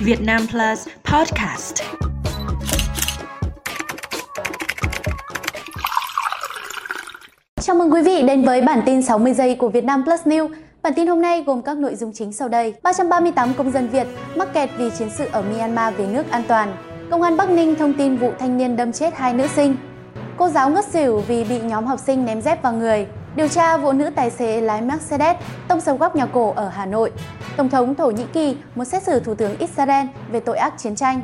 [0.00, 1.82] Việt Nam Plus Podcast.
[7.60, 10.48] Chào mừng quý vị đến với bản tin 60 giây của Việt Nam Plus News.
[10.82, 12.74] Bản tin hôm nay gồm các nội dung chính sau đây.
[12.82, 14.06] 338 công dân Việt
[14.36, 16.76] mắc kẹt vì chiến sự ở Myanmar về nước an toàn.
[17.10, 19.76] Công an Bắc Ninh thông tin vụ thanh niên đâm chết hai nữ sinh.
[20.36, 23.06] Cô giáo ngất xỉu vì bị nhóm học sinh ném dép vào người.
[23.36, 25.36] Điều tra vụ nữ tài xế lái Mercedes
[25.68, 27.10] tông sập góc nhà cổ ở Hà Nội.
[27.58, 30.94] Tổng thống Thổ Nhĩ Kỳ muốn xét xử Thủ tướng Israel về tội ác chiến
[30.96, 31.20] tranh.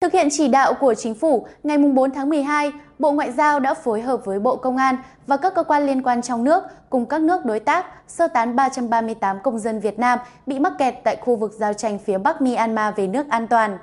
[0.00, 3.74] Thực hiện chỉ đạo của chính phủ, ngày 4 tháng 12, Bộ Ngoại giao đã
[3.74, 4.96] phối hợp với Bộ Công an
[5.26, 8.56] và các cơ quan liên quan trong nước cùng các nước đối tác sơ tán
[8.56, 12.42] 338 công dân Việt Nam bị mắc kẹt tại khu vực giao tranh phía Bắc
[12.42, 13.78] Myanmar về nước an toàn.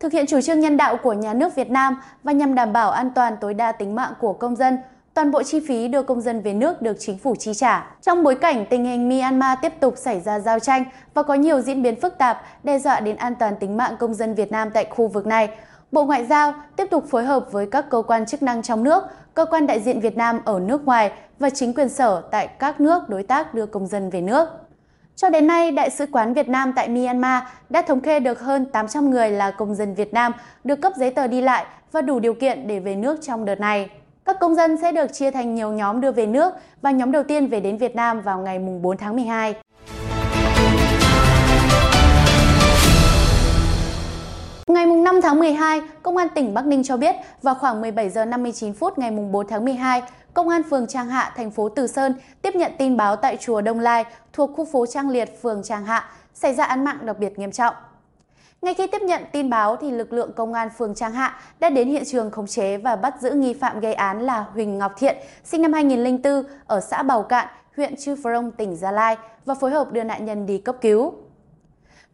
[0.00, 2.90] Thực hiện chủ trương nhân đạo của nhà nước Việt Nam và nhằm đảm bảo
[2.90, 4.78] an toàn tối đa tính mạng của công dân,
[5.18, 7.96] toàn bộ chi phí đưa công dân về nước được chính phủ chi trả.
[8.02, 11.60] Trong bối cảnh tình hình Myanmar tiếp tục xảy ra giao tranh và có nhiều
[11.60, 14.70] diễn biến phức tạp đe dọa đến an toàn tính mạng công dân Việt Nam
[14.74, 15.48] tại khu vực này,
[15.92, 19.02] Bộ Ngoại giao tiếp tục phối hợp với các cơ quan chức năng trong nước,
[19.34, 22.80] cơ quan đại diện Việt Nam ở nước ngoài và chính quyền sở tại các
[22.80, 24.48] nước đối tác đưa công dân về nước.
[25.16, 28.66] Cho đến nay, Đại sứ quán Việt Nam tại Myanmar đã thống kê được hơn
[28.66, 30.32] 800 người là công dân Việt Nam
[30.64, 33.60] được cấp giấy tờ đi lại và đủ điều kiện để về nước trong đợt
[33.60, 33.90] này.
[34.28, 37.22] Các công dân sẽ được chia thành nhiều nhóm đưa về nước và nhóm đầu
[37.22, 39.54] tiên về đến Việt Nam vào ngày 4 tháng 12.
[44.66, 48.24] Ngày 5 tháng 12, Công an tỉnh Bắc Ninh cho biết vào khoảng 17 giờ
[48.24, 50.02] 59 phút ngày 4 tháng 12,
[50.34, 53.60] Công an phường Trang Hạ, thành phố Từ Sơn tiếp nhận tin báo tại chùa
[53.60, 57.18] Đông Lai thuộc khu phố Trang Liệt, phường Trang Hạ xảy ra án mạng đặc
[57.18, 57.74] biệt nghiêm trọng.
[58.62, 61.70] Ngay khi tiếp nhận tin báo thì lực lượng công an phường Trang Hạ đã
[61.70, 64.92] đến hiện trường khống chế và bắt giữ nghi phạm gây án là Huỳnh Ngọc
[64.98, 69.54] Thiện, sinh năm 2004 ở xã Bào Cạn, huyện Chư Prong, tỉnh Gia Lai và
[69.54, 71.14] phối hợp đưa nạn nhân đi cấp cứu.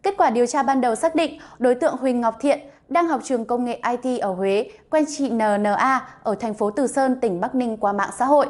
[0.02, 3.20] Kết quả điều tra ban đầu xác định đối tượng Huỳnh Ngọc Thiện đang học
[3.24, 7.40] trường công nghệ IT ở Huế, quen chị NNA ở thành phố Từ Sơn, tỉnh
[7.40, 8.46] Bắc Ninh qua mạng xã hội.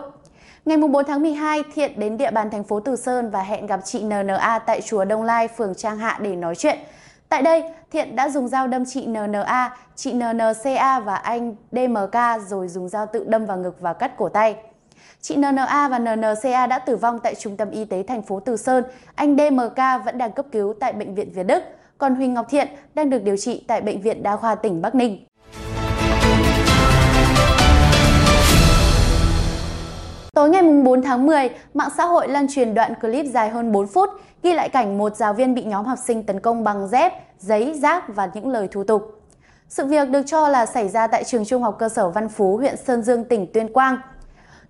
[0.65, 3.81] Ngày 4 tháng 12, Thiện đến địa bàn thành phố Từ Sơn và hẹn gặp
[3.85, 6.79] chị NNA tại chùa Đông Lai, phường Trang Hạ để nói chuyện.
[7.35, 12.69] Tại đây, Thiện đã dùng dao đâm chị NNA, chị NNCA và anh DMK rồi
[12.69, 14.57] dùng dao tự đâm vào ngực và cắt cổ tay.
[15.21, 18.57] Chị NNA và NNCA đã tử vong tại trung tâm y tế thành phố Từ
[18.57, 18.85] Sơn.
[19.15, 21.63] Anh DMK vẫn đang cấp cứu tại bệnh viện Việt Đức.
[21.99, 24.95] Còn Huỳnh Ngọc Thiện đang được điều trị tại bệnh viện Đa khoa tỉnh Bắc
[24.95, 25.25] Ninh.
[30.35, 33.87] Tối ngày 4 tháng 10, mạng xã hội lan truyền đoạn clip dài hơn 4
[33.87, 34.11] phút
[34.43, 37.79] ghi lại cảnh một giáo viên bị nhóm học sinh tấn công bằng dép, giấy,
[37.83, 39.21] rác và những lời thô tục.
[39.69, 42.57] Sự việc được cho là xảy ra tại trường trung học cơ sở Văn Phú,
[42.57, 43.99] huyện Sơn Dương, tỉnh Tuyên Quang.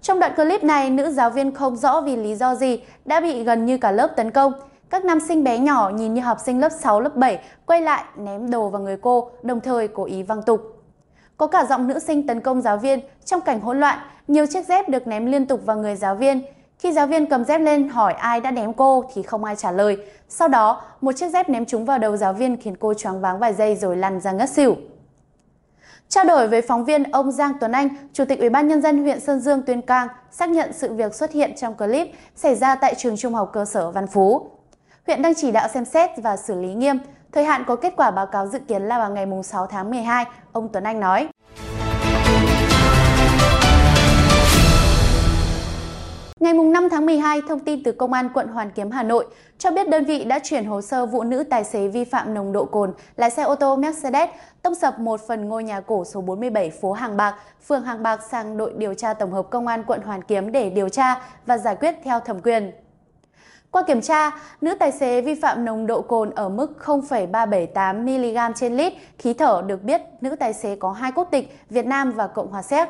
[0.02, 3.44] Trong đoạn clip này, nữ giáo viên không rõ vì lý do gì đã bị
[3.44, 4.52] gần như cả lớp tấn công.
[4.90, 8.04] Các nam sinh bé nhỏ nhìn như học sinh lớp 6, lớp 7 quay lại
[8.16, 10.73] ném đồ vào người cô, đồng thời cố ý văng tục.
[11.36, 14.66] Có cả giọng nữ sinh tấn công giáo viên trong cảnh hỗn loạn, nhiều chiếc
[14.66, 16.42] dép được ném liên tục vào người giáo viên.
[16.78, 19.70] Khi giáo viên cầm dép lên hỏi ai đã ném cô thì không ai trả
[19.70, 19.96] lời.
[20.28, 23.38] Sau đó, một chiếc dép ném trúng vào đầu giáo viên khiến cô choáng váng
[23.38, 24.76] vài giây rồi lăn ra ngất xỉu.
[26.08, 29.02] Trao đổi với phóng viên, ông Giang Tuấn Anh, Chủ tịch Ủy ban nhân dân
[29.02, 32.74] huyện Sơn Dương Tuyên Cang xác nhận sự việc xuất hiện trong clip xảy ra
[32.74, 34.50] tại trường trung học cơ sở Văn Phú.
[35.06, 36.98] Huyện đang chỉ đạo xem xét và xử lý nghiêm.
[37.34, 40.24] Thời hạn có kết quả báo cáo dự kiến là vào ngày 6 tháng 12,
[40.52, 41.28] ông Tuấn Anh nói.
[46.40, 49.26] Ngày 5 tháng 12, thông tin từ Công an quận Hoàn Kiếm Hà Nội
[49.58, 52.52] cho biết đơn vị đã chuyển hồ sơ vụ nữ tài xế vi phạm nồng
[52.52, 54.28] độ cồn lái xe ô tô Mercedes
[54.62, 57.34] tông sập một phần ngôi nhà cổ số 47 phố Hàng Bạc,
[57.66, 60.70] phường Hàng Bạc sang đội điều tra tổng hợp Công an quận Hoàn Kiếm để
[60.70, 62.72] điều tra và giải quyết theo thẩm quyền.
[63.74, 64.30] Qua kiểm tra,
[64.60, 69.62] nữ tài xế vi phạm nồng độ cồn ở mức 0,378mg trên lít khí thở
[69.66, 72.88] được biết nữ tài xế có hai quốc tịch Việt Nam và Cộng hòa Séc.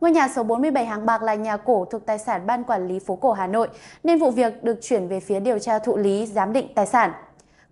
[0.00, 2.98] Ngôi nhà số 47 Hàng Bạc là nhà cổ thuộc tài sản Ban Quản lý
[2.98, 3.68] phố cổ Hà Nội,
[4.04, 7.12] nên vụ việc được chuyển về phía điều tra thụ lý giám định tài sản.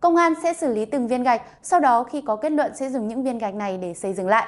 [0.00, 2.90] Công an sẽ xử lý từng viên gạch, sau đó khi có kết luận sẽ
[2.90, 4.46] dùng những viên gạch này để xây dựng lại.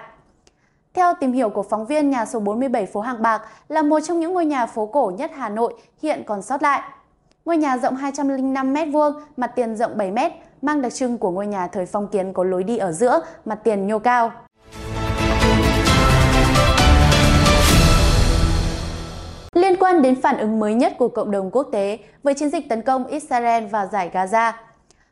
[0.95, 4.21] Theo tìm hiểu của phóng viên, nhà số 47 phố Hàng Bạc là một trong
[4.21, 6.83] những ngôi nhà phố cổ nhất Hà Nội hiện còn sót lại.
[7.45, 10.19] Ngôi nhà rộng 205 m2, mặt tiền rộng 7 m,
[10.63, 13.59] mang đặc trưng của ngôi nhà thời phong kiến có lối đi ở giữa, mặt
[13.65, 14.33] tiền nhô cao.
[19.55, 22.69] Liên quan đến phản ứng mới nhất của cộng đồng quốc tế với chiến dịch
[22.69, 24.53] tấn công Israel vào giải Gaza,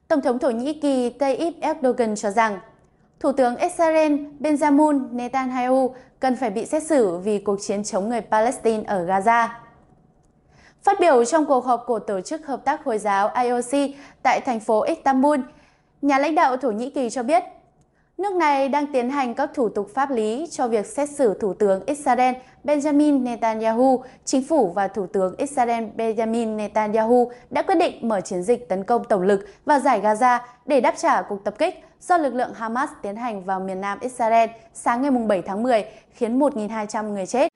[0.08, 2.58] Tổng thống Thổ Nhĩ Kỳ Tayyip Erdogan cho rằng
[3.20, 8.20] Thủ tướng Israel Benjamin Netanyahu cần phải bị xét xử vì cuộc chiến chống người
[8.20, 9.48] Palestine ở Gaza.
[10.82, 13.90] Phát biểu trong cuộc họp của Tổ chức Hợp tác Hồi giáo IOC
[14.22, 15.40] tại thành phố Istanbul,
[16.02, 17.42] nhà lãnh đạo Thổ Nhĩ Kỳ cho biết
[18.18, 21.54] Nước này đang tiến hành các thủ tục pháp lý cho việc xét xử Thủ
[21.54, 22.34] tướng Israel
[22.64, 24.04] Benjamin Netanyahu.
[24.24, 28.84] Chính phủ và Thủ tướng Israel Benjamin Netanyahu đã quyết định mở chiến dịch tấn
[28.84, 32.54] công tổng lực vào giải Gaza để đáp trả cuộc tập kích do lực lượng
[32.54, 37.26] Hamas tiến hành vào miền nam Israel sáng ngày 7 tháng 10, khiến 1.200 người
[37.26, 37.47] chết.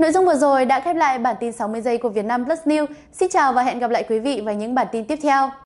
[0.00, 2.58] Nội dung vừa rồi đã khép lại bản tin 60 giây của Việt Nam Plus
[2.64, 2.86] News.
[3.12, 5.50] Xin chào và hẹn gặp lại quý vị vào những bản tin tiếp theo.